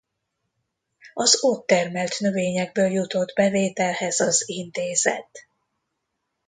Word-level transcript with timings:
Az 1.13 1.43
ott 1.43 1.67
termelt 1.67 2.19
növényekből 2.19 2.91
jutott 2.91 3.33
bevételhez 3.35 4.19
az 4.19 4.43
intézet. 4.49 5.47